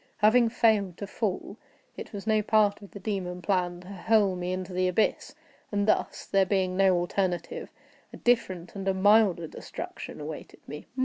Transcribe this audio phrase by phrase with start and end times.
[0.17, 1.57] Having failed to fall,
[1.95, 5.35] it was no part of the demon plan to hurl me into the abyss;
[5.71, 7.69] and thus (there being no alternative)
[8.11, 10.87] a different and a milder destruction awaited me.